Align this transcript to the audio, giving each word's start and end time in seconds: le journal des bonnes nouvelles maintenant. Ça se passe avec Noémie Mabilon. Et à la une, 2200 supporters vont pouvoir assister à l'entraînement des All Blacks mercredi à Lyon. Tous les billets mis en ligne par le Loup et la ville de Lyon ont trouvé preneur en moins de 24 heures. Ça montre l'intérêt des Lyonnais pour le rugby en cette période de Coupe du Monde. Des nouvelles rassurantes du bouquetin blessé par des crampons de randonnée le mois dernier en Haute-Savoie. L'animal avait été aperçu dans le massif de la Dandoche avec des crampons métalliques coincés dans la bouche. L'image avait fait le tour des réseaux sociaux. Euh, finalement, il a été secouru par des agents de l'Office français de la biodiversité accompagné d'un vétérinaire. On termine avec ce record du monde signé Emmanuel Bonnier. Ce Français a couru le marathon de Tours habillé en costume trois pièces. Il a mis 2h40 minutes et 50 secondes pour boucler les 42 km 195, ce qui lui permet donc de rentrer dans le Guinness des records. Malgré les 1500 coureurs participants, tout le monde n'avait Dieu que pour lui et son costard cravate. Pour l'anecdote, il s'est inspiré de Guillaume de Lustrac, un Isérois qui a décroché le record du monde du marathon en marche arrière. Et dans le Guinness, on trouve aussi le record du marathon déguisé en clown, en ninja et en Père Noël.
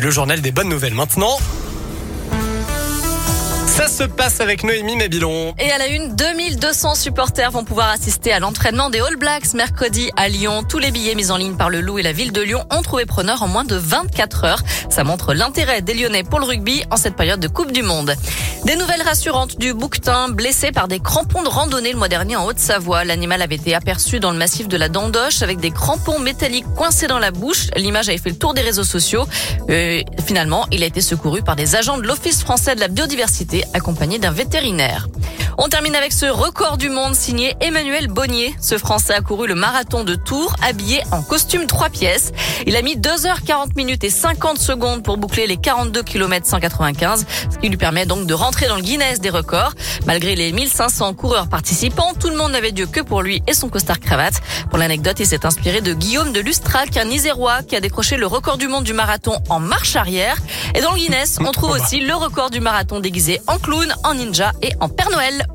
le 0.00 0.10
journal 0.10 0.40
des 0.40 0.52
bonnes 0.52 0.68
nouvelles 0.68 0.94
maintenant. 0.94 1.38
Ça 3.78 3.86
se 3.86 4.02
passe 4.02 4.40
avec 4.40 4.64
Noémie 4.64 4.96
Mabilon. 4.96 5.54
Et 5.56 5.70
à 5.70 5.78
la 5.78 5.86
une, 5.86 6.16
2200 6.16 6.96
supporters 6.96 7.52
vont 7.52 7.62
pouvoir 7.62 7.90
assister 7.90 8.32
à 8.32 8.40
l'entraînement 8.40 8.90
des 8.90 8.98
All 8.98 9.14
Blacks 9.14 9.54
mercredi 9.54 10.10
à 10.16 10.28
Lyon. 10.28 10.64
Tous 10.68 10.80
les 10.80 10.90
billets 10.90 11.14
mis 11.14 11.30
en 11.30 11.36
ligne 11.36 11.54
par 11.54 11.70
le 11.70 11.80
Loup 11.80 12.00
et 12.00 12.02
la 12.02 12.10
ville 12.10 12.32
de 12.32 12.42
Lyon 12.42 12.64
ont 12.72 12.82
trouvé 12.82 13.06
preneur 13.06 13.40
en 13.44 13.46
moins 13.46 13.62
de 13.62 13.76
24 13.76 14.44
heures. 14.44 14.62
Ça 14.90 15.04
montre 15.04 15.32
l'intérêt 15.32 15.80
des 15.80 15.94
Lyonnais 15.94 16.24
pour 16.24 16.40
le 16.40 16.46
rugby 16.46 16.82
en 16.90 16.96
cette 16.96 17.14
période 17.14 17.38
de 17.38 17.46
Coupe 17.46 17.70
du 17.70 17.82
Monde. 17.82 18.16
Des 18.64 18.74
nouvelles 18.74 19.02
rassurantes 19.02 19.56
du 19.58 19.72
bouquetin 19.72 20.28
blessé 20.28 20.72
par 20.72 20.88
des 20.88 20.98
crampons 20.98 21.44
de 21.44 21.48
randonnée 21.48 21.92
le 21.92 21.98
mois 21.98 22.08
dernier 22.08 22.34
en 22.34 22.46
Haute-Savoie. 22.46 23.04
L'animal 23.04 23.40
avait 23.42 23.54
été 23.54 23.76
aperçu 23.76 24.18
dans 24.18 24.32
le 24.32 24.38
massif 24.38 24.66
de 24.66 24.76
la 24.76 24.88
Dandoche 24.88 25.42
avec 25.42 25.60
des 25.60 25.70
crampons 25.70 26.18
métalliques 26.18 26.66
coincés 26.74 27.06
dans 27.06 27.20
la 27.20 27.30
bouche. 27.30 27.68
L'image 27.76 28.08
avait 28.08 28.18
fait 28.18 28.30
le 28.30 28.36
tour 28.36 28.54
des 28.54 28.62
réseaux 28.62 28.82
sociaux. 28.82 29.28
Euh, 29.70 30.02
finalement, 30.26 30.66
il 30.72 30.82
a 30.82 30.86
été 30.86 31.00
secouru 31.00 31.42
par 31.42 31.54
des 31.54 31.76
agents 31.76 31.98
de 31.98 32.02
l'Office 32.02 32.42
français 32.42 32.74
de 32.74 32.80
la 32.80 32.88
biodiversité 32.88 33.64
accompagné 33.74 34.18
d'un 34.18 34.30
vétérinaire. 34.30 35.08
On 35.60 35.68
termine 35.68 35.96
avec 35.96 36.12
ce 36.12 36.26
record 36.26 36.76
du 36.76 36.88
monde 36.88 37.16
signé 37.16 37.56
Emmanuel 37.60 38.06
Bonnier. 38.06 38.54
Ce 38.60 38.78
Français 38.78 39.12
a 39.14 39.20
couru 39.20 39.48
le 39.48 39.56
marathon 39.56 40.04
de 40.04 40.14
Tours 40.14 40.54
habillé 40.62 41.02
en 41.10 41.20
costume 41.20 41.66
trois 41.66 41.88
pièces. 41.88 42.32
Il 42.68 42.76
a 42.76 42.82
mis 42.82 42.94
2h40 42.94 43.74
minutes 43.74 44.04
et 44.04 44.08
50 44.10 44.56
secondes 44.56 45.02
pour 45.02 45.16
boucler 45.16 45.48
les 45.48 45.56
42 45.56 46.04
km 46.04 46.46
195, 46.46 47.26
ce 47.50 47.58
qui 47.58 47.68
lui 47.70 47.76
permet 47.76 48.06
donc 48.06 48.26
de 48.26 48.34
rentrer 48.34 48.68
dans 48.68 48.76
le 48.76 48.82
Guinness 48.82 49.18
des 49.18 49.30
records. 49.30 49.74
Malgré 50.06 50.36
les 50.36 50.52
1500 50.52 51.14
coureurs 51.14 51.48
participants, 51.48 52.14
tout 52.14 52.30
le 52.30 52.36
monde 52.36 52.52
n'avait 52.52 52.70
Dieu 52.70 52.86
que 52.86 53.00
pour 53.00 53.22
lui 53.22 53.42
et 53.48 53.52
son 53.52 53.68
costard 53.68 53.98
cravate. 53.98 54.40
Pour 54.70 54.78
l'anecdote, 54.78 55.18
il 55.18 55.26
s'est 55.26 55.44
inspiré 55.44 55.80
de 55.80 55.92
Guillaume 55.92 56.32
de 56.32 56.38
Lustrac, 56.38 56.96
un 56.96 57.10
Isérois 57.10 57.64
qui 57.64 57.74
a 57.74 57.80
décroché 57.80 58.16
le 58.16 58.28
record 58.28 58.58
du 58.58 58.68
monde 58.68 58.84
du 58.84 58.92
marathon 58.92 59.36
en 59.48 59.58
marche 59.58 59.96
arrière. 59.96 60.36
Et 60.76 60.82
dans 60.82 60.92
le 60.92 60.98
Guinness, 60.98 61.38
on 61.40 61.50
trouve 61.50 61.70
aussi 61.82 61.98
le 61.98 62.14
record 62.14 62.50
du 62.50 62.60
marathon 62.60 63.00
déguisé 63.00 63.40
en 63.48 63.58
clown, 63.58 63.92
en 64.04 64.14
ninja 64.14 64.52
et 64.62 64.70
en 64.78 64.88
Père 64.88 65.10
Noël. 65.10 65.47